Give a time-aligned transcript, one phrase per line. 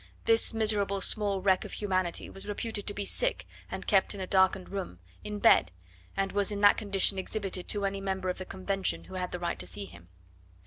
[0.25, 4.25] This miserable small wreck of humanity was reputed to be sick and kept in a
[4.25, 5.71] darkened room, in bed,
[6.17, 9.37] and was in that condition exhibited to any member of the Convention who had the
[9.37, 10.09] right to see him.